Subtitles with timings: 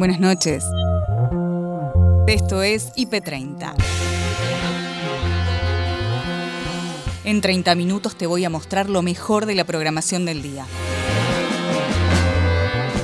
[0.00, 0.64] Buenas noches.
[2.26, 3.74] Esto es IP30.
[7.24, 10.64] En 30 minutos te voy a mostrar lo mejor de la programación del día.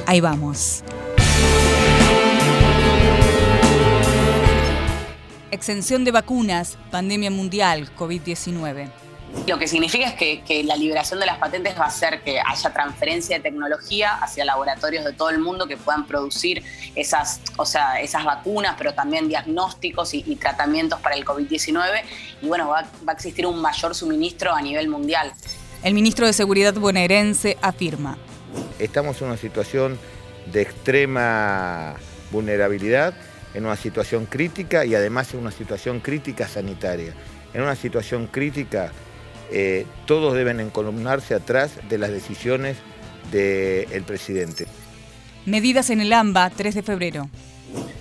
[0.06, 0.82] Ahí vamos.
[5.50, 9.05] Exención de vacunas, pandemia mundial, COVID-19.
[9.46, 12.72] Lo que significa es que, la liberación de las patentes va a hacer que haya
[12.72, 16.64] transferencia de tecnología hacia laboratorios de todo el mundo que puedan producir
[16.94, 22.02] esas, o sea, esas vacunas, pero también diagnósticos y, tratamientos para el COVID-19.
[22.42, 25.32] Y bueno, va, va a existir un mayor suministro a nivel mundial.
[25.82, 28.18] El ministro de Seguridad bonaerense afirma.
[28.78, 29.98] Estamos en una situación
[30.52, 31.94] de extrema
[32.30, 33.14] vulnerabilidad,
[33.54, 37.14] en una situación crítica y además en una situación crítica sanitaria.
[37.54, 38.92] En una situación crítica
[39.50, 42.76] eh, todos deben encolumnarse atrás de las decisiones
[43.30, 44.66] del presidente.
[45.44, 47.28] Medidas en el AMBA, 3 de febrero.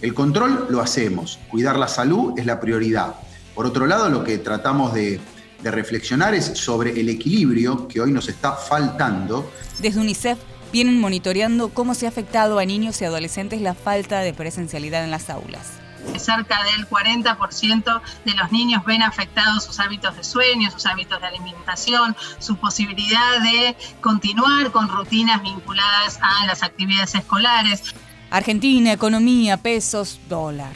[0.01, 3.15] El control lo hacemos, cuidar la salud es la prioridad.
[3.53, 5.19] Por otro lado, lo que tratamos de,
[5.61, 9.51] de reflexionar es sobre el equilibrio que hoy nos está faltando.
[9.79, 10.37] Desde UNICEF
[10.71, 15.11] vienen monitoreando cómo se ha afectado a niños y adolescentes la falta de presencialidad en
[15.11, 15.84] las aulas
[16.19, 21.27] cerca del 40% de los niños ven afectados sus hábitos de sueño, sus hábitos de
[21.27, 27.83] alimentación, su posibilidad de continuar con rutinas vinculadas a las actividades escolares.
[28.29, 30.73] Argentina, economía, pesos, dólar.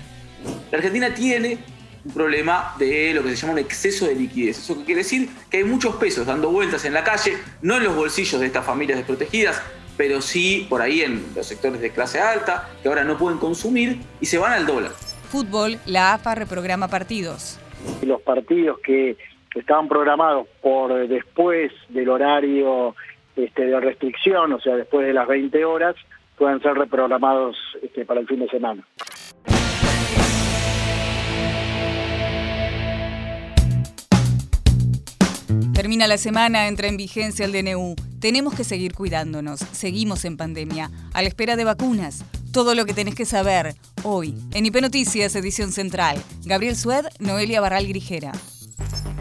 [0.71, 1.59] La Argentina tiene
[2.05, 4.59] un problema de lo que se llama un exceso de liquidez.
[4.59, 7.95] Eso quiere decir que hay muchos pesos dando vueltas en la calle, no en los
[7.95, 9.61] bolsillos de estas familias desprotegidas,
[9.97, 13.99] pero sí por ahí en los sectores de clase alta, que ahora no pueden consumir
[14.21, 14.93] y se van al dólar
[15.29, 17.59] fútbol, la AFA reprograma partidos.
[18.01, 19.15] Los partidos que
[19.55, 22.95] estaban programados por después del horario
[23.35, 25.95] este, de restricción, o sea, después de las 20 horas,
[26.37, 28.83] puedan ser reprogramados este, para el fin de semana.
[35.73, 37.95] Termina la semana, entra en vigencia el DNU.
[38.19, 39.59] Tenemos que seguir cuidándonos.
[39.59, 42.25] Seguimos en pandemia, a la espera de vacunas.
[42.51, 46.17] Todo lo que tenés que saber hoy en IP Noticias, edición central.
[46.45, 48.31] Gabriel Sued, Noelia Barral Grijera.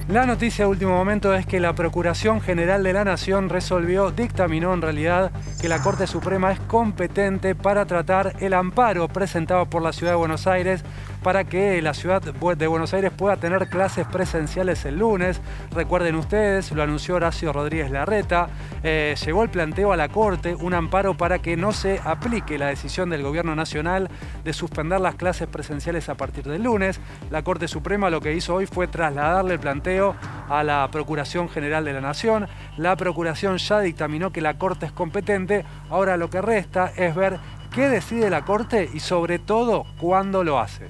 [0.08, 4.72] La noticia de último momento es que la Procuración General de la Nación resolvió, dictaminó
[4.72, 5.30] en realidad,
[5.60, 10.18] que la Corte Suprema es competente para tratar el amparo presentado por la Ciudad de
[10.18, 10.82] Buenos Aires
[11.22, 15.40] para que la ciudad de Buenos Aires pueda tener clases presenciales el lunes.
[15.72, 18.48] Recuerden ustedes, lo anunció Horacio Rodríguez Larreta,
[18.82, 22.66] eh, llegó el planteo a la Corte, un amparo para que no se aplique la
[22.66, 24.08] decisión del Gobierno Nacional
[24.44, 27.00] de suspender las clases presenciales a partir del lunes.
[27.30, 30.14] La Corte Suprema lo que hizo hoy fue trasladarle el planteo
[30.48, 32.48] a la Procuración General de la Nación.
[32.76, 37.38] La Procuración ya dictaminó que la Corte es competente, ahora lo que resta es ver
[37.74, 40.88] qué decide la Corte y sobre todo cuándo lo hace.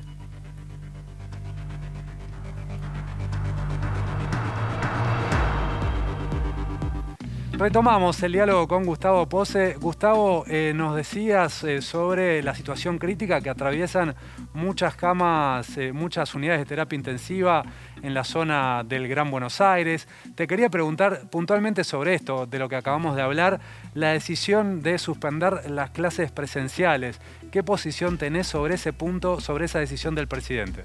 [7.58, 9.74] Retomamos el diálogo con Gustavo Pose.
[9.80, 14.14] Gustavo, eh, nos decías eh, sobre la situación crítica que atraviesan
[14.54, 17.64] muchas camas, eh, muchas unidades de terapia intensiva
[18.00, 20.06] en la zona del Gran Buenos Aires.
[20.36, 23.58] Te quería preguntar puntualmente sobre esto, de lo que acabamos de hablar,
[23.92, 27.20] la decisión de suspender las clases presenciales.
[27.50, 30.84] ¿Qué posición tenés sobre ese punto, sobre esa decisión del presidente?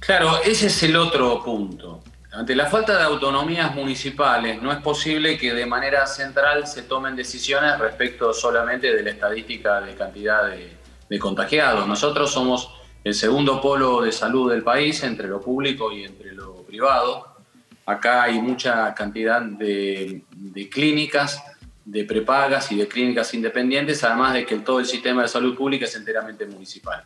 [0.00, 2.02] Claro, ese es el otro punto.
[2.36, 7.14] Ante la falta de autonomías municipales, no es posible que de manera central se tomen
[7.14, 11.86] decisiones respecto solamente de la estadística de cantidad de, contagiados.
[11.86, 12.70] Nosotros somos
[13.04, 17.36] el segundo polo de salud del país entre lo público y entre lo privado.
[17.86, 21.40] Acá hay mucha cantidad de, de, clínicas,
[21.84, 25.84] de prepagas y de clínicas independientes, además de que todo el sistema de salud pública
[25.84, 27.04] es enteramente municipal.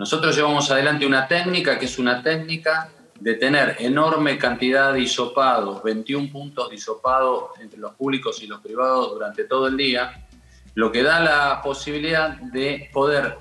[0.00, 2.90] Nosotros llevamos adelante una técnica que es una técnica
[3.24, 6.76] de tener enorme cantidad de hisopados, 21 puntos de
[7.62, 10.26] entre los públicos y los privados durante todo el día,
[10.74, 13.38] lo que da la posibilidad de poder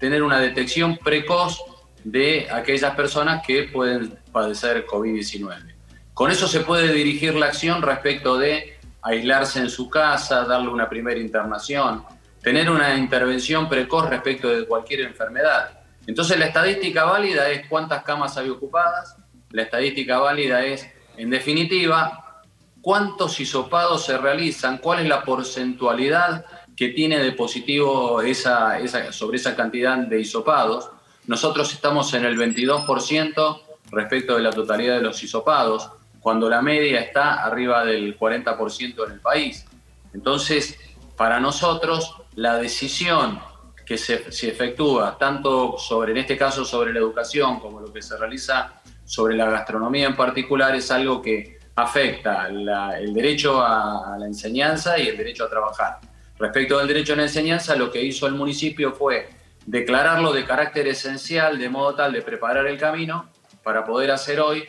[0.00, 1.62] tener una detección precoz
[2.02, 5.74] de aquellas personas que pueden padecer COVID-19.
[6.14, 10.88] Con eso se puede dirigir la acción respecto de aislarse en su casa, darle una
[10.88, 12.06] primera internación,
[12.40, 15.78] tener una intervención precoz respecto de cualquier enfermedad.
[16.06, 19.16] Entonces la estadística válida es cuántas camas hay ocupadas,
[19.50, 22.42] la estadística válida es, en definitiva,
[22.80, 26.44] cuántos hisopados se realizan, cuál es la porcentualidad
[26.76, 28.78] que tiene de positivo esa,
[29.12, 30.90] sobre esa cantidad de hisopados.
[31.26, 35.90] Nosotros estamos en el 22% respecto de la totalidad de los hisopados,
[36.20, 39.64] cuando la media está arriba del 40% en el país.
[40.12, 40.78] Entonces,
[41.16, 43.40] para nosotros, la decisión
[43.86, 48.16] que se, efectúa tanto sobre, en este caso, sobre la educación, como lo que se
[48.16, 54.98] realiza sobre la gastronomía en particular, es algo que afecta el derecho a, la enseñanza
[54.98, 56.00] y el derecho a trabajar.
[56.38, 59.28] Respecto al derecho a la enseñanza, lo que hizo el municipio fue
[59.64, 63.30] declararlo de carácter esencial, de modo tal de preparar el camino
[63.62, 64.64] para poder hacer hoy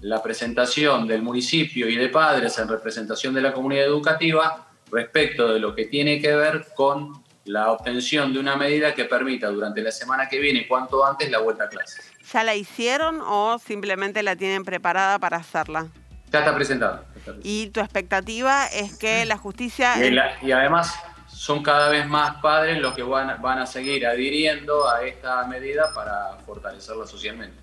[0.00, 5.58] la presentación del municipio y de padres en representación de la comunidad educativa respecto de
[5.58, 9.90] lo que tiene que ver con la obtención de una medida que permita durante la
[9.90, 12.12] semana que viene, cuanto antes, la vuelta a clases.
[12.32, 15.88] ¿Ya la hicieron o simplemente la tienen preparada para hacerla?
[16.30, 17.04] Ya está presentada.
[17.42, 19.94] Y tu expectativa es que la justicia...
[20.42, 20.94] Y, además
[21.26, 25.94] son cada vez más padres los que van, van a seguir adhiriendo a esta medida
[25.94, 27.56] para fortalecerla socialmente.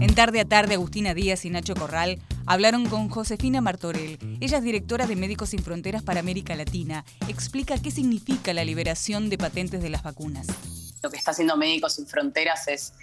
[0.00, 4.18] En tarde a tarde, Agustina Díaz y Nacho Corral hablaron con Josefina Martorell.
[4.40, 7.04] Ella es directora de Médicos Sin Fronteras para América Latina.
[7.28, 10.46] Explica qué significa la liberación de patentes de las vacunas.
[11.02, 12.94] Lo que está haciendo Médicos Sin Fronteras es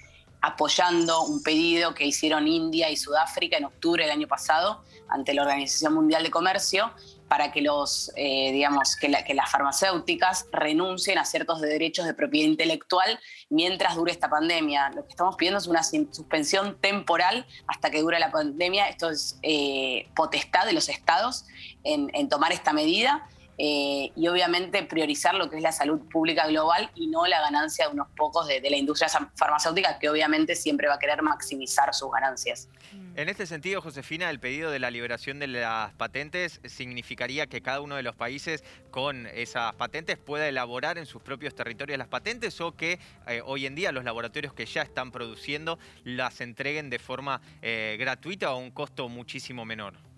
[0.42, 5.42] apoyando un pedido que hicieron India y Sudáfrica en octubre del año pasado ante la
[5.42, 6.94] Organización Mundial de Comercio
[7.28, 13.20] para que los, eh, digamos, que, las farmacéuticas renuncien a ciertos derechos de propiedad intelectual
[13.50, 14.92] mientras dure esta pandemia.
[14.92, 18.88] Lo que estamos pidiendo es una suspensión temporal hasta que dure la pandemia.
[18.88, 21.46] Esto es eh, potestad de los estados
[21.84, 23.28] en tomar esta medida
[23.62, 27.88] eh, y obviamente priorizar lo que es la salud pública global y no la ganancia
[27.88, 32.10] de unos pocos de, la industria farmacéutica que obviamente siempre va a querer maximizar sus
[32.10, 32.70] ganancias.
[33.16, 37.82] En este sentido, Josefina, el pedido de la liberación de las patentes significaría que cada
[37.82, 42.62] uno de los países con esas patentes pueda elaborar en sus propios territorios las patentes
[42.62, 42.98] o que
[43.28, 47.98] eh, hoy en día los laboratorios que ya están produciendo las entreguen de forma eh,
[48.00, 50.09] gratuita o a un costo muchísimo menor.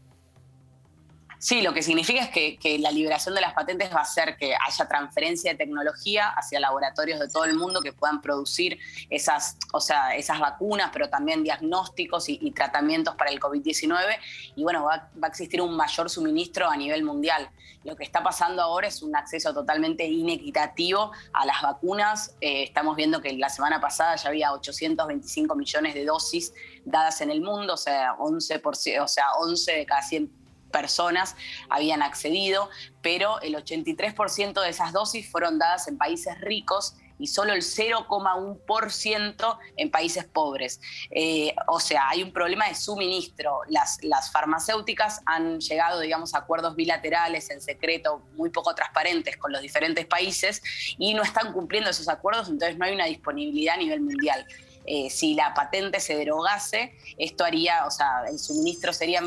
[1.44, 4.54] Sí, lo que significa es que, la liberación de las patentes va a hacer que
[4.54, 8.78] haya transferencia de tecnología hacia laboratorios de todo el mundo que puedan producir
[9.10, 14.20] esas, o sea, esas vacunas, pero también diagnósticos y, tratamientos para el COVID-19.
[14.56, 17.50] Y bueno, va, a existir un mayor suministro a nivel mundial.
[17.86, 22.36] Lo que está pasando ahora es un acceso totalmente inequitativo a las vacunas.
[22.40, 26.54] Eh, estamos viendo que la semana pasada ya había 825 millones de dosis
[26.86, 28.62] dadas en el mundo, o sea, 11,
[29.00, 30.41] o sea, 11 de cada 100
[30.72, 31.36] personas
[31.70, 32.70] habían accedido,
[33.02, 39.60] pero el 83% de esas dosis fueron dadas en países ricos y solo el 0,1%
[39.78, 40.82] en países pobres.
[41.12, 43.62] Eh, o sea, hay un problema de suministro.
[43.70, 49.52] Las, las farmacéuticas han llegado, digamos, a acuerdos bilaterales en secreto, muy poco transparentes con
[49.52, 50.64] los diferentes países
[50.98, 54.48] y no están cumpliendo esos acuerdos, entonces no hay una disponibilidad a nivel mundial.
[54.86, 59.22] Eh, si la patente se derogase, esto haría, o sea, el suministro sería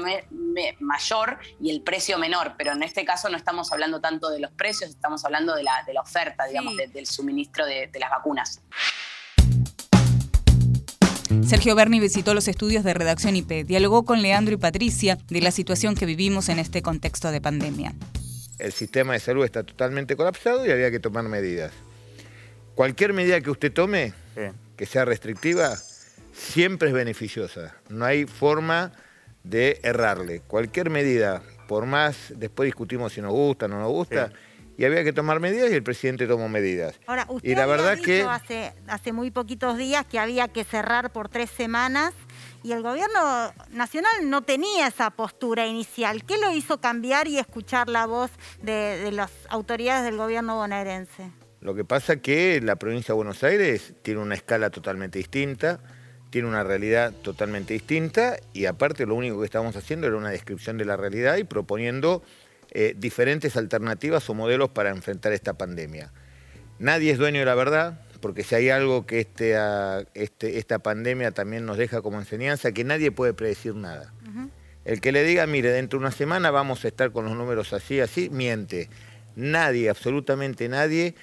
[0.81, 4.51] mayor y el precio menor, pero en este caso no estamos hablando tanto de los
[4.51, 8.61] precios, estamos hablando de la, de la oferta, digamos, del suministro de, las vacunas.
[11.47, 15.51] Sergio Berni visitó los estudios de redacción IP, dialogó con Leandro y Patricia de la
[15.51, 17.95] situación que vivimos en este contexto de pandemia.
[18.59, 21.73] El sistema de salud está totalmente colapsado y había que tomar medidas.
[22.75, 24.15] Cualquier medida que usted tome,
[24.76, 25.76] que sea restrictiva,
[26.32, 27.75] siempre es beneficiosa.
[27.88, 28.93] No hay forma
[29.43, 30.41] de errarle.
[30.41, 34.32] Cualquier medida, por más, después discutimos si nos gusta o no nos gusta,
[34.77, 36.99] y había que tomar medidas y el presidente tomó medidas.
[37.06, 41.13] Ahora, usted y la verdad que hace, hace muy poquitos días que había que cerrar
[41.13, 42.13] por tres semanas
[42.65, 46.25] y el gobierno nacional no tenía esa postura inicial.
[46.25, 48.31] ¿Qué lo hizo cambiar y escuchar la voz
[48.63, 51.31] de, de las autoridades del gobierno bonaerense?
[51.65, 55.81] Lo que pasa es que la provincia de Buenos Aires tiene una escala totalmente distinta,
[56.29, 60.77] tiene una realidad totalmente distinta y aparte lo único que estábamos haciendo era una descripción
[60.77, 62.23] de la realidad y proponiendo
[62.71, 66.13] eh, diferentes alternativas o modelos para enfrentar esta pandemia.
[66.79, 69.56] Nadie es dueño de la verdad, porque si hay algo que este,
[70.13, 74.13] este, esta pandemia también nos deja como enseñanza, que nadie puede predecir nada.
[74.85, 77.73] El que le diga, mire, dentro de una semana vamos a estar con los números
[77.73, 78.91] así, así, miente.
[79.35, 81.15] Nadie, absolutamente nadie,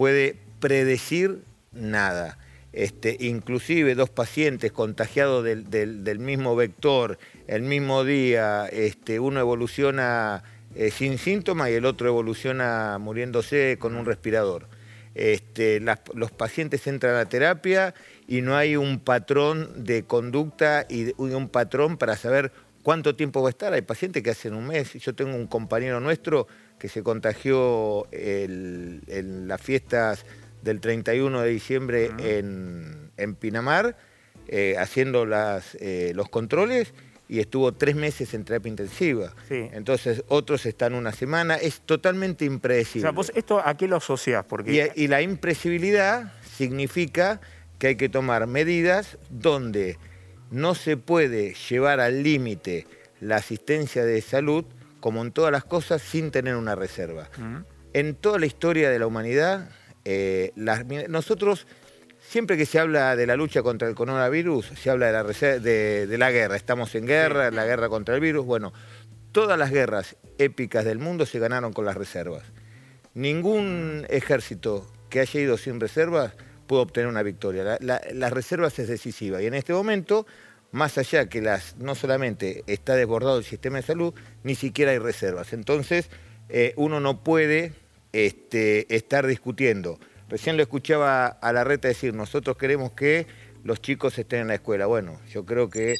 [0.00, 1.42] puede predecir
[1.72, 2.38] nada.
[2.72, 10.42] Este, inclusive dos pacientes contagiados del, mismo vector, el mismo día, este, uno evoluciona
[10.74, 14.68] eh, sin síntomas y el otro evoluciona muriéndose con un respirador.
[15.14, 15.82] Este,
[16.14, 17.92] los pacientes entran a terapia
[18.26, 22.52] y no hay un patrón de conducta y un patrón para saber
[22.82, 23.74] cuánto tiempo va a estar.
[23.74, 24.94] Hay pacientes que hacen un mes.
[24.94, 26.46] Yo tengo un compañero nuestro
[26.80, 30.24] que se contagió en las fiestas
[30.62, 33.96] del 31 de diciembre en, Pinamar,
[34.48, 36.94] eh, haciendo las, eh, los controles,
[37.28, 39.34] y estuvo tres meses en terapia intensiva.
[39.50, 43.06] Entonces otros están una semana, es totalmente impredecible.
[43.06, 44.44] O sea, vos esto a qué lo asociás?
[44.46, 44.90] Porque...
[44.96, 47.40] Y, y la impresibilidad significa
[47.78, 49.96] que hay que tomar medidas donde
[50.50, 52.86] no se puede llevar al límite
[53.20, 54.64] la asistencia de salud,
[55.00, 57.28] como en todas las cosas, sin tener una reserva.
[57.92, 59.70] En toda la historia de la humanidad,
[60.04, 60.52] eh,
[61.08, 61.66] nosotros,
[62.20, 66.18] siempre que se habla de la lucha contra el coronavirus, se habla de la, de,
[66.18, 66.56] la guerra.
[66.56, 68.46] Estamos en guerra, la guerra contra el virus.
[68.46, 68.72] Bueno,
[69.32, 72.44] todas las guerras épicas del mundo se ganaron con las reservas.
[73.14, 76.32] Ningún ejército que haya ido sin reservas
[76.66, 77.78] puede obtener una victoria.
[77.80, 80.26] las reservas es decisiva y en este momento,
[80.72, 84.98] más allá que las, no solamente está desbordado el sistema de salud, ni siquiera hay
[84.98, 85.52] reservas.
[85.52, 86.10] Entonces,
[86.48, 87.72] eh, uno no puede
[88.12, 89.98] este, estar discutiendo.
[90.28, 93.26] Recién lo escuchaba a la reta decir, nosotros queremos que
[93.64, 94.86] los chicos estén en la escuela.
[94.86, 95.96] Bueno, yo creo que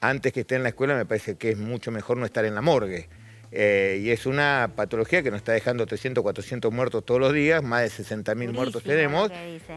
[0.00, 2.54] antes que estén en la escuela me parece que es mucho mejor no estar en
[2.54, 3.08] la morgue.
[3.50, 7.62] Eh, y es una patología que nos está dejando 300, 400 muertos todos los días,
[7.62, 9.30] más de 60 mil muertos tenemos.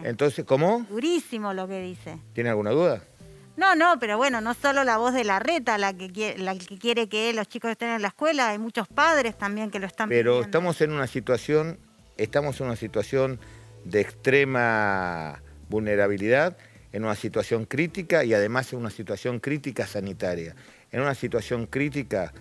[0.04, 0.86] Entonces, ¿cómo?
[0.90, 2.18] Durísimo lo que dice.
[2.34, 3.04] ¿Tiene alguna duda?
[3.62, 6.58] No, no, pero bueno, no solo la voz de la reta la que, quiere, la
[6.58, 9.86] que quiere que los chicos estén en la escuela, hay muchos padres también que lo
[9.86, 11.78] están Pero estamos en una situación,
[12.18, 13.40] estamos en una situación
[13.86, 16.58] de extrema vulnerabilidad,
[16.92, 20.56] en una situación crítica y además en una situación crítica sanitaria.
[20.92, 22.34] En una situación crítica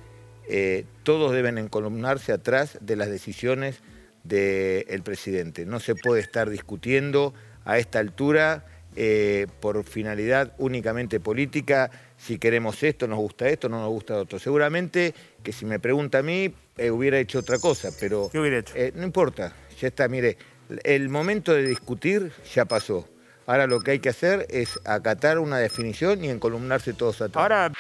[0.49, 3.83] eh, todos deben encolumnarse atrás de las decisiones
[4.25, 5.67] del presidente.
[5.67, 7.35] No se puede estar discutiendo
[7.67, 8.65] a esta altura
[8.97, 14.39] eh, por finalidad únicamente política, si queremos esto, nos gusta esto, no nos gusta otro.
[14.39, 18.59] Seguramente que si me pregunta a mí, eh, hubiera hecho otra cosa, pero ¿Qué hubiera
[18.59, 18.75] hecho?
[18.95, 20.37] no importa, ya está, mire,
[20.85, 23.09] el momento de discutir ya pasó.
[23.47, 27.43] Ahora lo que hay que hacer es acatar una definición y encolumnarse todos atrás.
[27.43, 27.73] Ahora...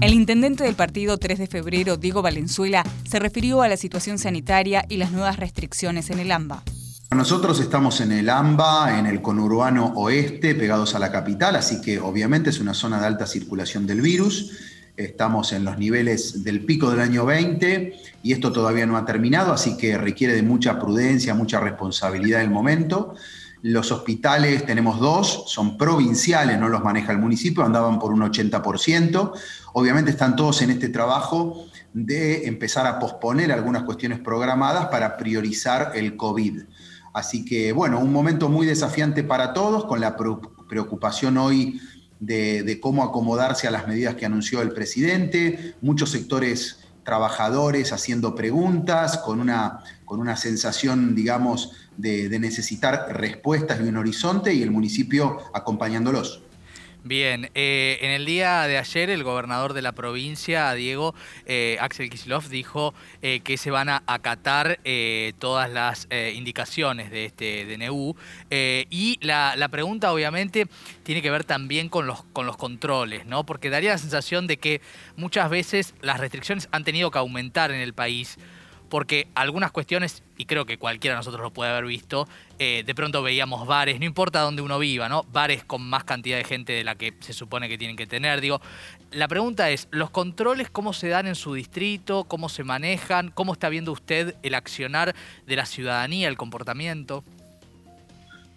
[0.00, 4.84] El intendente del partido 3 de febrero, Diego Valenzuela, se refirió a la situación sanitaria
[4.88, 6.62] y las nuevas restricciones en el AMBA.
[7.14, 12.00] Nosotros estamos en el AMBA, en el conurbano oeste, pegados a la capital, así que
[12.00, 14.52] obviamente es una zona de alta circulación del virus.
[14.96, 19.52] Estamos en los niveles del pico del año 20 y esto todavía no ha terminado,
[19.52, 23.14] así que requiere de mucha prudencia, mucha responsabilidad el momento.
[23.60, 29.32] Los hospitales, tenemos dos, son provinciales, no los maneja el municipio, andaban por un 80%.
[29.74, 35.92] Obviamente están todos en este trabajo de empezar a posponer algunas cuestiones programadas para priorizar
[35.94, 36.62] el COVID.
[37.12, 40.16] Así que, bueno, un momento muy desafiante para todos, con la
[40.68, 41.80] preocupación hoy
[42.20, 49.18] de, cómo acomodarse a las medidas que anunció el presidente, muchos sectores trabajadores haciendo preguntas,
[49.18, 55.38] con una, con una sensación, digamos, de, necesitar respuestas y un horizonte y el municipio
[55.52, 56.41] acompañándolos.
[57.04, 61.16] Bien, eh, en el día de ayer el gobernador de la provincia, Diego
[61.46, 64.78] eh, Axel Kicillof, dijo eh, que se van a acatar
[65.38, 68.14] todas las indicaciones de este DNU
[68.50, 70.68] y la, la, pregunta obviamente
[71.02, 73.44] tiene que ver también con los, con los controles, ¿no?
[73.44, 74.80] Porque daría la sensación de que
[75.16, 78.38] muchas veces las restricciones han tenido que aumentar en el país
[78.92, 82.26] porque algunas cuestiones, y creo que cualquiera de nosotros lo puede haber visto,
[82.58, 85.22] eh, de pronto veíamos bares, no importa dónde uno viva, ¿no?
[85.32, 88.40] Bares con más cantidad de gente de la que se supone que tienen que tener.
[88.40, 88.60] Digo,
[89.12, 92.24] la pregunta es, ¿los controles cómo se dan en su distrito?
[92.24, 93.30] ¿Cómo se manejan?
[93.30, 95.14] ¿Cómo está viendo usted el accionar
[95.46, 97.22] de la ciudadanía, el comportamiento?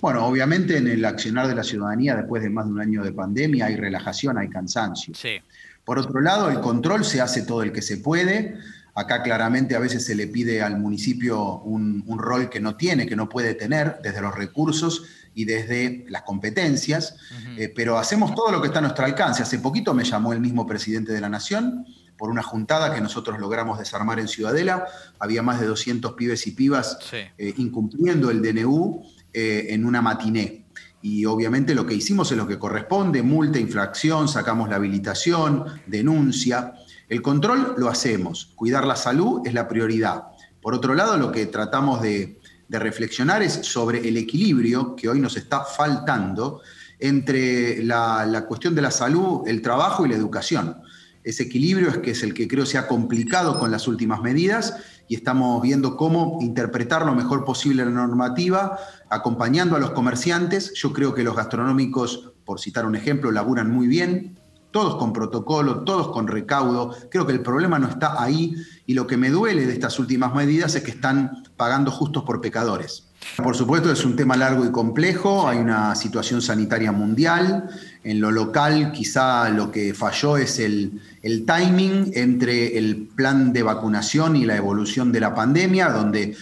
[0.01, 3.11] Bueno, obviamente en el accionar de la ciudadanía después de más de un año de
[3.11, 5.13] pandemia hay relajación, hay cansancio.
[5.13, 5.39] Sí.
[5.83, 8.57] Por otro lado, el control se hace todo el que se puede.
[8.97, 13.17] Acá claramente a veces se le pide al municipio un, rol que no tiene, que
[13.17, 17.17] no puede tener desde los recursos y desde las competencias,
[17.57, 19.43] eh, pero hacemos todo lo que está a nuestro alcance.
[19.43, 21.85] Hace poquito me llamó el mismo presidente de la Nación
[22.17, 24.85] por una juntada que nosotros logramos desarmar en Ciudadela.
[25.19, 30.67] Había más de 200 pibes y pibas eh, incumpliendo el DNU eh, en una matiné.
[31.01, 36.73] Y obviamente lo que hicimos es lo que corresponde, multa, infracción, sacamos la habilitación, denuncia.
[37.07, 40.24] El control lo hacemos, cuidar la salud es la prioridad.
[40.62, 45.38] Por otro lado, lo que tratamos de, reflexionar es sobre el equilibrio que hoy nos
[45.38, 46.62] está faltando
[46.97, 50.77] entre la, cuestión de la salud, el trabajo y la educación.
[51.24, 54.77] Ese equilibrio es que es el que creo se ha complicado con las últimas medidas
[55.07, 60.74] y estamos viendo cómo interpretar lo mejor posible la normativa, acompañando a los comerciantes.
[60.74, 64.39] Yo creo que los gastronómicos, por citar un ejemplo, laburan muy bien,
[64.75, 66.94] todos con protocolo, todos con recaudo.
[67.10, 68.53] Creo que el problema no está ahí
[68.86, 72.41] y lo que me duele de estas últimas medidas es que están pagando justos por
[72.41, 73.05] pecadores.
[73.38, 77.70] Por supuesto es un tema largo y complejo, hay una situación sanitaria mundial,
[78.03, 81.00] en lo local quizá lo que falló es el,
[81.48, 86.36] timing entre el plan de vacunación y la evolución de la pandemia, donde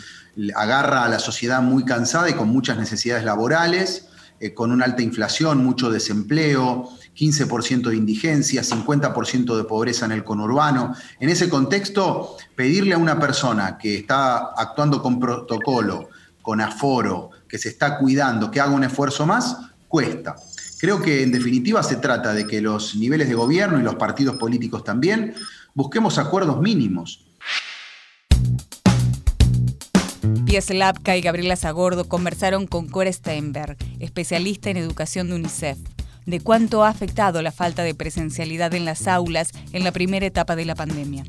[0.55, 4.07] agarra a la sociedad muy cansada y con muchas necesidades laborales,
[4.39, 10.23] eh, con una alta inflación, mucho desempleo, 15% de indigencia, 50% de pobreza en el
[10.23, 10.95] conurbano.
[11.19, 16.09] En ese contexto, pedirle a una persona que está actuando con protocolo,
[16.41, 20.35] con aforo, que se está cuidando, que haga un esfuerzo más, cuesta.
[20.79, 24.35] Creo que en definitiva se trata de que los niveles de gobierno y los partidos
[24.37, 25.33] políticos también
[25.73, 27.25] busquemos acuerdos mínimos.
[30.45, 35.77] Pia Slapka y Gabriela Zagordo conversaron con Cora Steinberg, especialista en educación de UNICEF,
[36.25, 40.55] de cuánto ha afectado la falta de presencialidad en las aulas en la primera etapa
[40.55, 41.23] de la pandemia.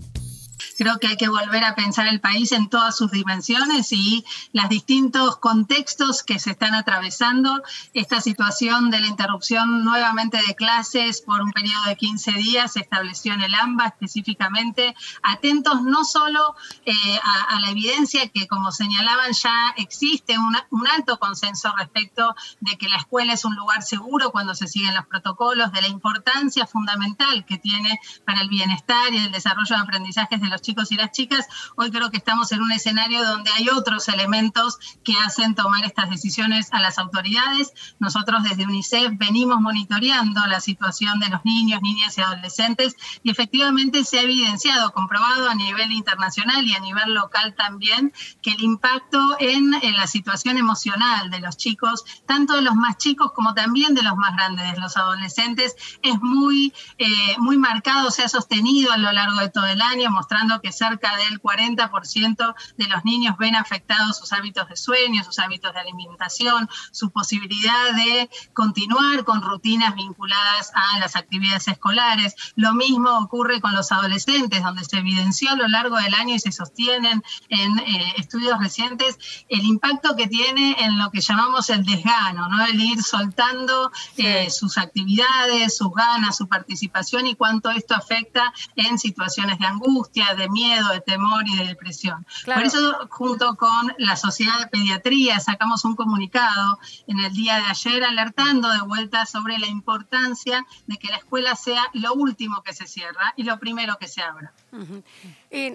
[0.77, 4.69] Creo que hay que volver a pensar el país en todas sus dimensiones y los
[4.69, 7.63] distintos contextos que se están atravesando.
[7.93, 12.81] Esta situación de la interrupción nuevamente de clases por un periodo de 15 días se
[12.81, 19.33] estableció en el AMBA específicamente, atentos no solo eh, a, la evidencia que, como señalaban,
[19.33, 24.55] ya existe un alto consenso respecto de que la escuela es un lugar seguro cuando
[24.55, 29.33] se siguen los protocolos, de la importancia fundamental que tiene para el bienestar y el
[29.33, 32.73] desarrollo de aprendizajes de los chicos y las chicas, hoy creo que estamos en un
[32.73, 37.73] escenario donde hay otros elementos que hacen tomar estas decisiones a las autoridades.
[37.99, 44.05] Nosotros desde UNICEF venimos monitoreando la situación de los niños, niñas y adolescentes y efectivamente
[44.05, 49.37] se ha evidenciado, comprobado a nivel internacional y a nivel local también, que el impacto
[49.39, 54.03] en, la situación emocional de los chicos, tanto de los más chicos como también de
[54.03, 57.07] los más grandes, de los adolescentes, es muy, eh,
[57.39, 61.17] muy marcado, se ha sostenido a lo largo de todo el año, mostrando que cerca
[61.17, 66.69] del 40% de los niños ven afectados sus hábitos de sueño, sus hábitos de alimentación,
[66.91, 72.35] su posibilidad de continuar con rutinas vinculadas a las actividades escolares.
[72.57, 76.39] Lo mismo ocurre con los adolescentes, donde se evidenció a lo largo del año y
[76.39, 79.19] se sostienen en eh, estudios recientes
[79.49, 82.65] el impacto que tiene en lo que llamamos el desgano, ¿no?
[82.67, 88.99] el ir soltando eh, sus actividades, sus ganas, su participación y cuánto esto afecta en
[88.99, 92.27] situaciones de angustia, de miedo, de temor y de depresión.
[92.45, 97.65] Por eso, junto con la Sociedad de Pediatría, sacamos un comunicado en el día de
[97.65, 102.73] ayer alertando de vuelta sobre la importancia de que la escuela sea lo último que
[102.73, 104.53] se cierra y lo primero que se abra.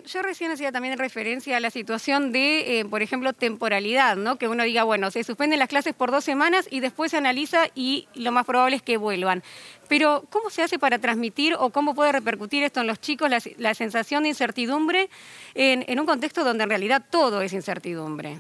[0.06, 4.38] Yo recién hacía también referencia a la situación de, eh, por ejemplo, temporalidad, ¿no?
[4.38, 7.68] Que uno diga, bueno, se suspenden las clases por dos semanas y después se analiza
[7.76, 9.44] y lo más probable es que vuelvan.
[9.88, 13.74] Pero, ¿cómo se hace para transmitir o cómo puede repercutir esto en los chicos la,
[13.74, 15.10] sensación de incertidumbre
[15.56, 18.40] en un contexto donde en realidad todo es incertidumbre?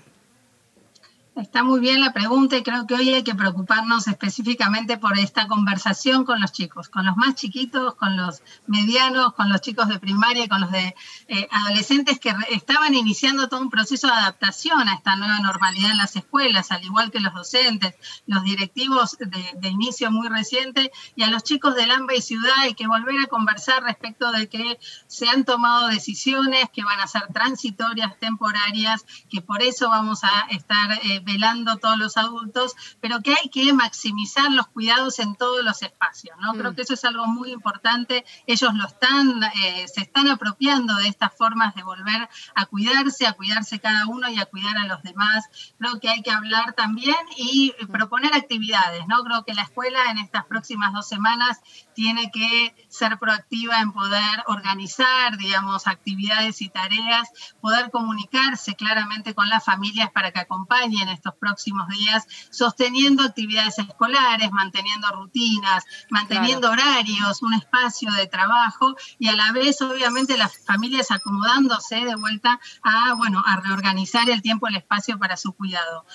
[1.35, 5.47] Está muy bien la pregunta y creo que hoy hay que preocuparnos específicamente por esta
[5.47, 9.99] conversación con los chicos, con los más chiquitos, con los medianos, con los chicos de
[9.99, 10.95] primaria y con los de
[11.27, 15.97] eh, adolescentes que estaban iniciando todo un proceso de adaptación a esta nueva normalidad en
[15.97, 21.29] las escuelas, al igual que los docentes, los directivos de, inicio muy reciente y a
[21.29, 25.29] los chicos del AMBA y Ciudad hay que volver a conversar respecto de que se
[25.29, 30.99] han tomado decisiones que van a ser transitorias, temporarias, que por eso vamos a estar...
[31.03, 35.81] Eh, velando todos los adultos, pero que hay que maximizar los cuidados en todos los
[35.81, 36.53] espacios, ¿no?
[36.53, 36.75] Creo mm.
[36.75, 38.25] que eso es algo muy importante.
[38.47, 43.33] Ellos lo están, eh, se están apropiando de estas formas de volver a cuidarse, a
[43.33, 45.45] cuidarse cada uno y a cuidar a los demás.
[45.77, 49.23] Creo que hay que hablar también y proponer actividades, ¿no?
[49.23, 51.59] Creo que la escuela en estas próximas dos semanas
[51.99, 57.27] tiene que ser proactiva en poder organizar, digamos, actividades y tareas,
[57.59, 64.49] poder comunicarse claramente con las familias para que acompañen estos próximos días, sosteniendo actividades escolares,
[64.53, 71.11] manteniendo rutinas, manteniendo horarios, un espacio de trabajo y a la vez, obviamente, las familias
[71.11, 76.05] acomodándose de vuelta a, bueno, a reorganizar el tiempo el espacio para su cuidado.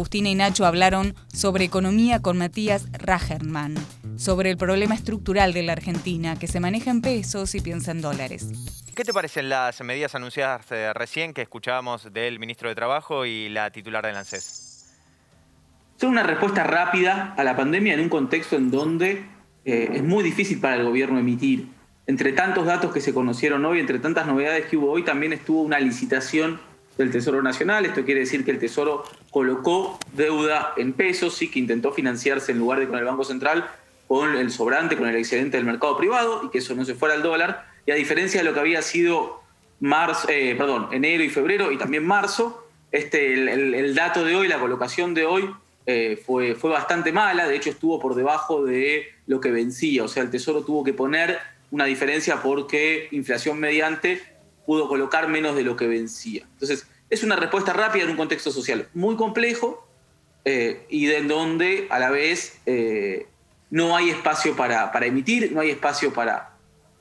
[0.00, 3.74] Agustina y Nacho hablaron sobre economía con Matías Rajerman,
[4.16, 8.00] sobre el problema estructural de la Argentina, que se maneja en pesos y piensa en
[8.00, 8.48] dólares.
[8.94, 13.50] ¿Qué te parecen las medidas anunciadas eh, recién que escuchábamos del ministro de Trabajo y
[13.50, 14.88] la titular del ANSES?
[15.98, 19.26] Son una respuesta rápida a la pandemia en un contexto en donde
[19.66, 21.68] eh, es muy difícil para el gobierno emitir.
[22.06, 25.60] Entre tantos datos que se conocieron hoy, entre tantas novedades que hubo hoy, también estuvo
[25.60, 26.58] una licitación
[26.96, 27.86] del Tesoro Nacional.
[27.86, 32.58] Esto quiere decir que el Tesoro colocó deuda en pesos, sí que intentó financiarse en
[32.58, 33.68] lugar de con el Banco Central,
[34.06, 37.14] con el sobrante, con el excedente del mercado privado y que eso no se fuera
[37.14, 37.66] al dólar.
[37.86, 39.40] Y a diferencia de lo que había sido
[39.80, 42.66] marzo, eh, perdón, enero y febrero y también marzo.
[42.92, 45.48] Este, el, dato de hoy, la colocación de hoy,
[45.86, 50.08] eh, fue, fue bastante mala, de hecho estuvo por debajo de lo que vencía, o
[50.08, 51.38] sea, el Tesoro tuvo que poner
[51.70, 54.20] una diferencia porque inflación mediante
[54.70, 56.46] pudo colocar menos de lo que vencía.
[56.52, 59.84] Entonces, es una respuesta rápida en un contexto social muy complejo
[60.44, 63.26] eh, y de donde a la vez eh,
[63.68, 66.52] no hay espacio para, emitir, no hay espacio para,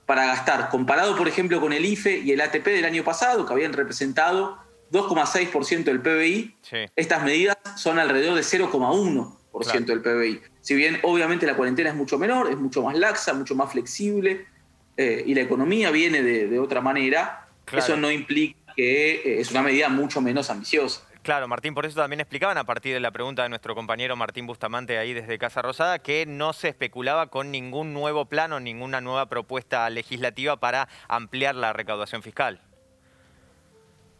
[0.07, 0.69] para gastar.
[0.69, 4.57] Comparado, por ejemplo, con el IFE y el ATP del año pasado, que habían representado
[4.91, 6.55] 2,6% del PBI,
[6.95, 10.41] estas medidas son alrededor de 0,1% del PBI.
[10.61, 14.47] Si bien obviamente la cuarentena es mucho menor, es mucho más laxa, mucho más flexible,
[15.01, 19.61] eh, y la economía viene de, otra manera, eso no implica que eh, es una
[19.61, 21.01] medida mucho menos ambiciosa.
[21.21, 24.47] Claro, Martín, por eso también explicaban a partir de la pregunta de nuestro compañero Martín
[24.47, 29.27] Bustamante ahí desde Casa Rosada que no se especulaba con ningún nuevo plano, ninguna nueva
[29.27, 32.61] propuesta legislativa para ampliar la recaudación fiscal.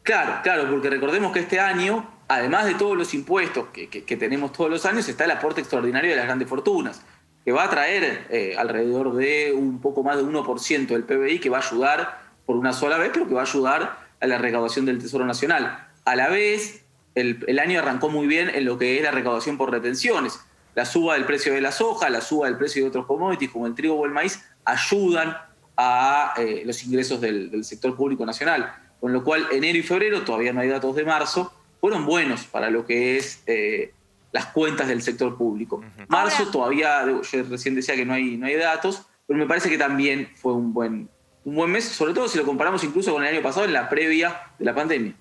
[0.04, 4.70] Claro, claro, porque recordemos que este año, además de todos los impuestos que, tenemos todos
[4.70, 7.06] los años, está el aporte extraordinario de las grandes fortunas,
[7.46, 11.50] que va a traer eh, alrededor de un poco más de 1% del PBI, que
[11.50, 14.84] va a ayudar por una sola vez, pero que va a ayudar a la recaudación
[14.84, 15.88] del Tesoro Nacional.
[16.04, 16.84] A la vez,
[17.14, 20.40] el, año arrancó muy bien en lo que es la recaudación por retenciones.
[20.74, 23.68] La suba del precio de la soja, la suba del precio de otros commodities como
[23.68, 25.38] el trigo o el maíz ayudan
[25.78, 30.52] a eh, los ingresos del sector público nacional con lo cual enero y febrero, todavía
[30.52, 33.94] no hay datos de marzo, fueron buenos para lo que es eh,
[34.32, 35.82] las cuentas del sector público.
[36.08, 39.78] Marzo todavía, yo recién decía que no hay, no hay datos, pero me parece que
[39.78, 41.10] también fue un buen,
[41.50, 43.90] un buen mes, sobre todo si lo comparamos incluso con el año pasado, en la
[43.90, 45.14] previa de la pandemia.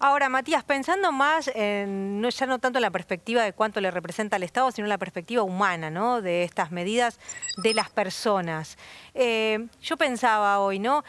[0.00, 3.90] Ahora, Matías, pensando más en, no, ya no tanto en la perspectiva de cuánto le
[3.90, 6.20] representa al Estado, sino en la perspectiva humana, ¿no?
[6.20, 7.18] De estas medidas
[7.62, 8.76] de las personas.
[9.14, 11.04] Eh, yo pensaba hoy, ¿no?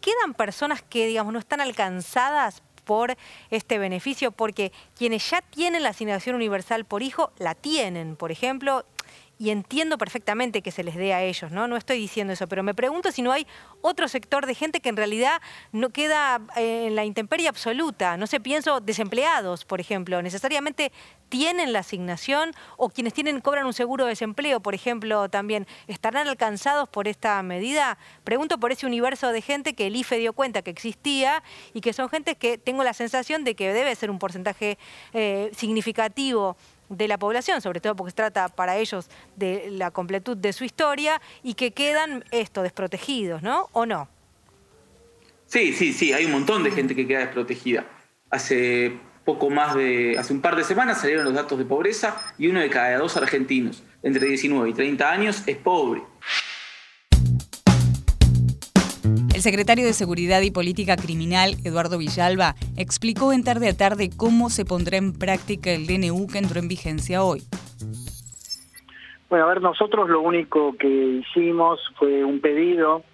[0.00, 3.16] Quedan personas que, digamos, no están alcanzadas por
[3.50, 8.16] este beneficio, porque quienes ya tienen la asignación universal por hijo, la tienen.
[8.16, 8.84] Por ejemplo,
[9.42, 11.66] y entiendo perfectamente que se les dé a ellos, ¿no?
[11.66, 13.44] No estoy diciendo eso, pero me pregunto si no hay
[13.80, 18.16] otro sector de gente que en realidad no queda eh, en la intemperie absoluta.
[18.16, 20.92] No sé, pienso desempleados, por ejemplo, necesariamente
[21.28, 26.28] tienen la asignación o quienes tienen cobran un seguro de desempleo, por ejemplo, también estarán
[26.28, 27.98] alcanzados por esta medida.
[28.22, 31.42] Pregunto por ese universo de gente que el IFE dio cuenta que existía
[31.74, 34.78] y que son gente que tengo la sensación de que debe ser un porcentaje
[35.14, 36.56] eh, significativo
[36.96, 40.64] de la población, sobre todo porque se trata para ellos de la completud de su
[40.64, 43.68] historia y que quedan esto desprotegidos, ¿no?
[43.72, 44.08] ¿O no?
[45.46, 47.86] Sí, sí, sí, hay un montón de gente que queda desprotegida.
[48.30, 52.48] Hace poco más de, hace un par de semanas salieron los datos de pobreza y
[52.48, 56.02] uno de cada dos argentinos entre 19 y 30 años es pobre.
[59.34, 64.50] El secretario de Seguridad y Política Criminal, Eduardo Villalba, explicó en tarde a tarde cómo
[64.50, 67.40] se pondrá en práctica el DNU que entró en vigencia hoy.
[69.30, 73.04] Bueno, a ver, nosotros lo único que hicimos fue un pedido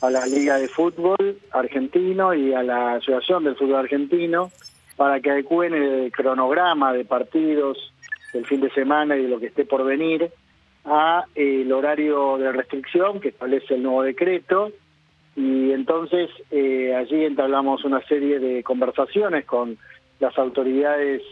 [0.00, 4.50] a la Liga de Fútbol Argentino y a la Asociación del Fútbol Argentino
[4.96, 7.94] para que adecúen el cronograma de partidos
[8.32, 10.28] del fin de semana y de lo que esté por venir
[10.84, 14.72] a eh, el horario de restricción que establece el nuevo decreto
[15.38, 19.78] y entonces eh, allí entablamos una serie de conversaciones con
[20.18, 21.22] las autoridades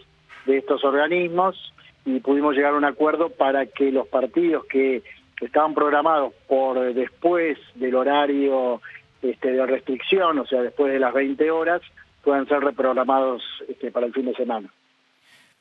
[0.45, 1.73] de estos organismos
[2.05, 5.03] y pudimos llegar a un acuerdo para que los partidos que
[5.41, 8.81] estaban programados por después del horario
[9.21, 11.81] este, de restricción, o sea, después de las 20 horas,
[12.23, 14.69] puedan ser reprogramados este, para el fin de semana.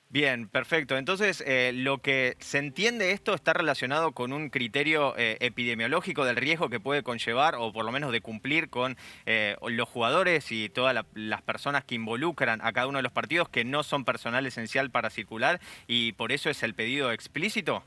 [0.08, 0.96] Bien, perfecto.
[0.96, 6.36] Entonces, eh, lo que se entiende esto está relacionado con un criterio eh, epidemiológico del
[6.36, 10.68] riesgo que puede conllevar, o por lo menos de cumplir con eh, los jugadores y
[10.68, 14.46] todas las personas que involucran a cada uno de los partidos que no son personal
[14.46, 17.82] esencial para circular, y por eso es el pedido explícito.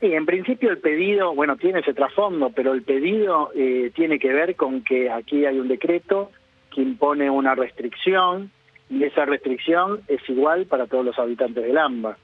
[0.00, 3.50] Sí, en principio el pedido, bueno, tiene ese trasfondo, pero el pedido
[3.94, 6.30] tiene que ver con que aquí hay un decreto
[6.70, 8.50] que impone una restricción
[8.88, 12.16] y esa restricción es igual para todos los habitantes del AMBA.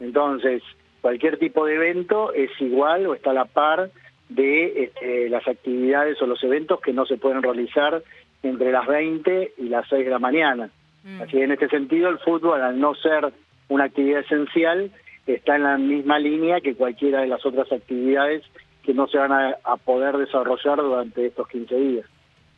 [0.00, 0.62] Entonces,
[1.00, 3.90] cualquier tipo de evento es igual o está a la par
[4.28, 8.02] de este, las actividades o los eventos que no se pueden realizar
[8.42, 10.70] entre las 20 y las 6 de la mañana.
[11.04, 11.22] Mm.
[11.22, 13.32] Así que en este sentido el fútbol, al no ser
[13.68, 14.90] una actividad esencial,
[15.26, 18.42] está en la misma línea que cualquiera de las otras actividades
[18.82, 22.06] que no se van a poder desarrollar durante estos 15 días.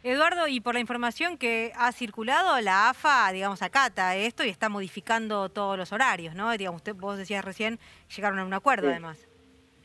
[0.04, 4.68] Eduardo, y por la información que ha circulado, la AFA, digamos, acata esto y está
[4.68, 6.50] modificando todos los horarios, ¿no?
[6.50, 7.78] Digamos, usted, vos decías recién,
[8.14, 9.28] llegaron a un acuerdo además.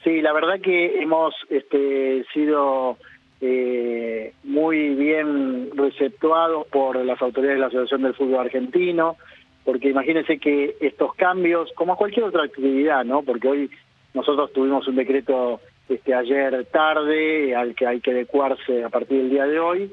[0.04, 2.98] Sí, la verdad que hemos este, sido
[3.42, 9.18] eh, muy bien receptuados por las autoridades de la Asociación del Fútbol Argentino,
[9.64, 13.22] porque imagínense que estos cambios, como cualquier otra actividad, ¿no?
[13.22, 13.70] Porque hoy
[14.16, 19.30] nosotros tuvimos un decreto este, ayer tarde al que hay que adecuarse a partir del
[19.30, 19.92] día de hoy,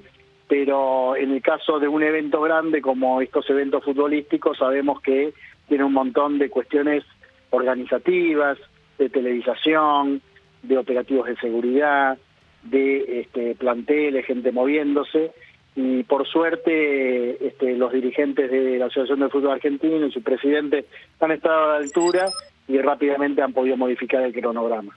[0.49, 5.33] pero en el caso de un evento grande como estos eventos futbolísticos sabemos que
[5.69, 7.05] tiene un montón de cuestiones
[7.51, 8.59] organizativas,
[8.99, 10.21] de televisación,
[10.63, 12.19] de operativos de seguridad,
[12.63, 15.33] de este, planteles, gente moviéndose,
[15.77, 20.87] y por suerte este, los dirigentes de la Asociación del Fútbol Argentino y su presidente
[21.21, 22.27] han estado a la altura
[22.69, 24.97] y rápidamente han podido modificar el cronograma.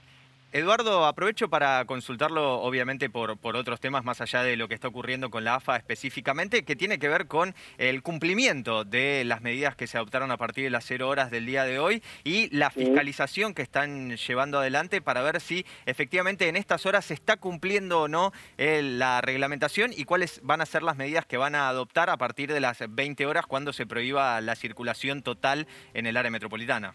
[0.50, 4.88] Eduardo, aprovecho para consultarlo, obviamente, por, por otros temas más allá de lo que está
[4.88, 9.76] ocurriendo con la AFA específicamente, que tiene que ver con el cumplimiento de las medidas
[9.76, 12.70] que se adoptaron a partir de las cero horas del día de hoy y la
[12.70, 18.00] fiscalización que están llevando adelante para ver si efectivamente en estas horas se está cumpliendo
[18.00, 21.68] o no eh, la reglamentación y cuáles van a ser las medidas que van a
[21.68, 26.16] adoptar a partir de las 20 horas cuando se prohíba la circulación total en el
[26.16, 26.94] área metropolitana.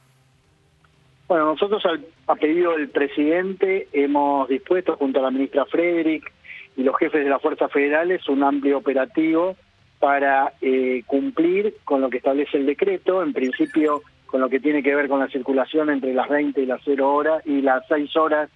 [1.28, 6.32] Bueno, nosotros al, a pedido del presidente hemos dispuesto junto a la ministra Frederick
[6.76, 9.56] y los jefes de las fuerzas federales un amplio operativo
[10.00, 14.84] para eh, cumplir con lo que establece el decreto, en principio con lo que tiene
[14.84, 18.18] que ver con la circulación entre las 20 y las 0 horas y las 6
[18.18, 18.50] horas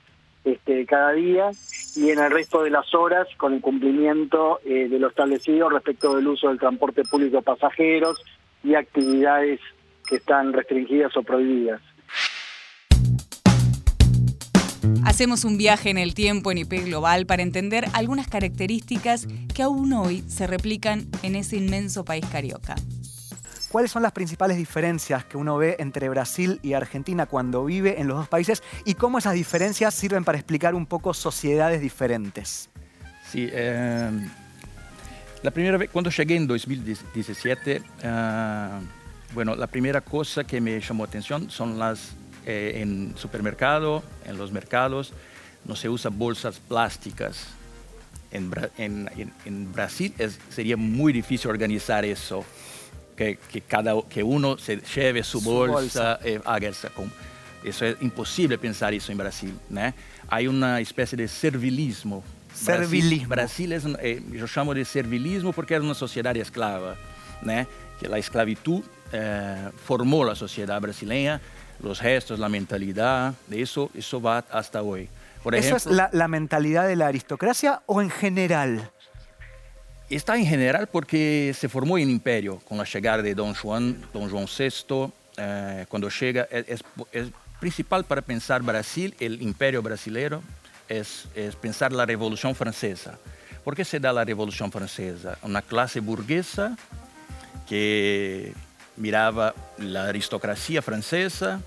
[0.44, 1.52] este, cada día
[1.96, 6.16] y en el resto de las horas con el cumplimiento eh, de lo establecido respecto
[6.16, 8.22] del uso del transporte público pasajeros
[8.64, 9.60] y actividades
[10.08, 11.82] que están restringidas o prohibidas.
[15.08, 19.94] Hacemos un viaje en el tiempo en IP Global para entender algunas características que aún
[19.94, 22.76] hoy se replican en ese inmenso país carioca.
[23.70, 28.10] ¿Cuáles son las principales diferencias que uno ve entre Brasil y Argentina cuando vive en
[28.10, 32.70] los dos países y cómo esas diferencias sirven para explicar un poco sociedades diferentes?
[33.32, 34.12] Sí, eh,
[35.42, 38.70] la primera vez, cuando llegué en 2017, eh,
[39.34, 42.12] bueno, la primera cosa que me llamó atención son las
[42.50, 45.12] eh, en supermercado, en los mercados,
[45.66, 47.48] no se usa bolsas plásticas.
[48.32, 49.10] En,
[49.46, 50.14] en, Brasil
[50.50, 52.46] sería muy difícil organizar eso,
[53.18, 56.90] que, que, cada, que uno se lleve su, bolsa, eh, haga esa,
[57.66, 59.54] eso es imposible pensar eso en Brasil.
[59.70, 59.94] ¿no?
[60.30, 62.24] Hay una especie de servilismo.
[62.54, 63.28] Servilismo.
[63.28, 66.96] Brasil, es, eh, yo llamo de servilismo porque es una sociedad esclava.
[67.42, 67.68] ¿no?
[68.00, 71.42] Que la esclavitud eh, formó la sociedad brasileña
[71.80, 75.10] los gestos, la mentalidad, de eso, eso va hasta hoy.
[75.44, 78.92] Por ¿Eso es la, mentalidad de la aristocracia o en general?
[80.10, 84.30] Está en general porque se formó en imperio con la llegada de Don Juan, Don
[84.30, 85.12] Juan VI.
[85.38, 86.84] Eh, cuando llega, es,
[87.60, 90.42] principal para pensar Brasil, el imperio brasileño,
[90.90, 93.18] es, es pensar la revolución francesa.
[93.64, 95.38] ¿Por qué se da la revolución francesa?
[95.44, 96.78] Una clase burguesa
[97.68, 98.54] que
[98.98, 101.62] miraba la aristocracia francesa,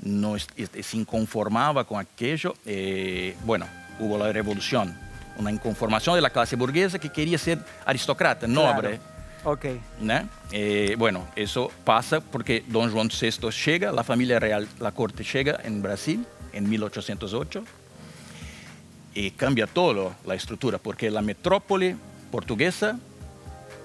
[0.00, 2.54] no se inconformaba con aquello.
[2.66, 3.66] Eh, bueno,
[3.98, 4.96] hubo la revolución,
[5.38, 9.00] una inconformación de la clase burguesa que quería ser aristócrata, noble.
[9.44, 9.66] Ok.
[10.52, 15.60] Eh, bueno, eso pasa porque Don Juan VI llega, la familia real, la corte llega
[15.64, 17.64] en Brasil en 1808
[19.14, 21.94] y cambia todo la estructura porque la metrópoli
[22.30, 22.98] portuguesa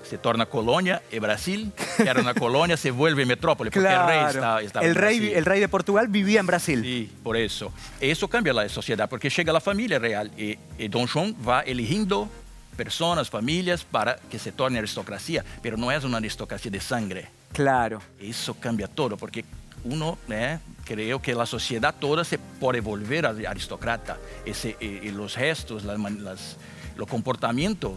[0.09, 1.71] se torna colonia y Brasil,
[2.03, 5.45] que era una colonia, se vuelve metrópoli, porque el rey está, estaba el rey, El
[5.45, 6.81] rey de Portugal vivía en Brasil.
[6.81, 7.71] Sí, por eso.
[7.99, 10.57] Eso cambia la sociedad, porque llega la familia real y,
[10.87, 12.29] Don Juan va eligiendo
[12.75, 17.27] personas, familias, para que se torne aristocracia, pero no es una aristocracia de sangre.
[17.53, 18.01] Claro.
[18.19, 19.43] Eso cambia todo, porque
[19.83, 24.17] uno eh, creo que la sociedad toda se puede volver aristócrata.
[24.45, 26.57] Ese, y, los gestos, las, las,
[26.95, 27.93] los comportamientos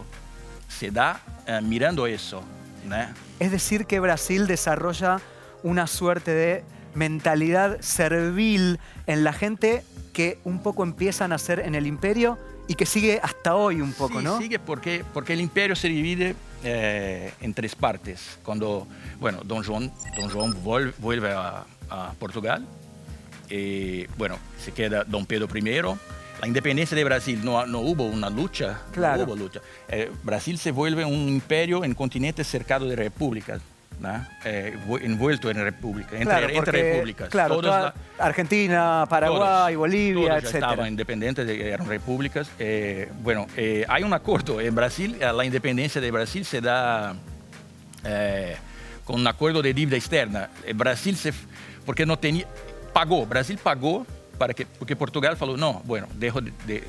[0.67, 2.43] se da eh, mirando eso.
[3.39, 5.19] Es decir, que Brasil desarrolla
[5.63, 6.63] una suerte de
[6.95, 12.75] mentalidad servil en la gente que un poco empieza a nacer en el imperio y
[12.75, 14.37] que sigue hasta hoy un poco, sí, ¿no?
[14.37, 18.37] Sigue porque, porque el imperio se divide eh, en tres partes.
[18.43, 18.87] Cuando,
[19.19, 21.65] bueno, Don Juan, Don Juan vuelve a,
[22.17, 22.65] Portugal,
[23.51, 25.61] y, bueno, se queda Don Pedro I,
[26.43, 28.81] la independencia de Brasil no, no hubo una lucha.
[28.91, 29.23] Claro.
[29.23, 29.61] hubo lucha.
[29.87, 33.61] Eh, Brasil se vuelve un imperio en continente cercado de repúblicas.
[34.43, 37.29] Eh, envuelto en república, entre, repúblicas.
[37.29, 37.61] Claro,
[38.19, 40.55] Argentina, Paraguay, Bolivia, etc.
[40.55, 42.49] Estaban independientes, eran repúblicas.
[42.59, 43.47] Eh, bueno,
[43.87, 47.15] hay un acuerdo en Brasil, la independencia de Brasil se da
[49.05, 50.49] con un acuerdo de dívida externa.
[50.75, 51.31] Brasil se,
[51.85, 52.45] porque no tenía,
[52.91, 54.05] pagó, Brasil pagó
[54.37, 56.83] para que, porque Portugal falou, no, bueno, dejo de, de,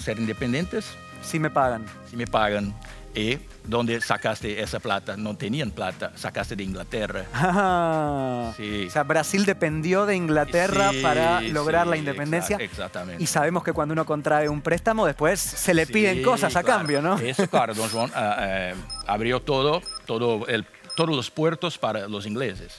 [0.00, 0.86] ser independientes.
[1.22, 1.84] Si me pagan.
[2.10, 2.74] Si me pagan.
[3.14, 5.16] ¿Y dónde sacaste esa plata?
[5.16, 7.24] No tenían plata, sacaste de Inglaterra.
[7.34, 8.52] Ah,
[8.86, 12.58] O sea, Brasil dependió de Inglaterra Sí, para lograr sí, la independencia.
[12.58, 13.22] exa- exactamente.
[13.22, 16.62] Y sabemos que cuando uno contrae un préstamo, después se le Sí, piden cosas a
[16.62, 16.78] claro.
[16.80, 17.18] cambio, ¿no?
[17.18, 18.74] Eso, claro, Don Juan ah, eh,
[19.06, 22.78] abrió todo, todo el, todos los puertos para los ingleses.